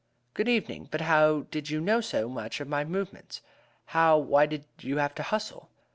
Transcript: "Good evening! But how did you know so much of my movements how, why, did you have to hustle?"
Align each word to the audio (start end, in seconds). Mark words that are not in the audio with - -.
"Good 0.33 0.49
evening! 0.49 0.87
But 0.89 1.01
how 1.01 1.41
did 1.51 1.69
you 1.69 1.79
know 1.79 2.01
so 2.01 2.27
much 2.27 2.59
of 2.59 2.67
my 2.67 2.83
movements 2.83 3.43
how, 3.85 4.17
why, 4.17 4.47
did 4.47 4.65
you 4.79 4.97
have 4.97 5.13
to 5.13 5.21
hustle?" 5.21 5.69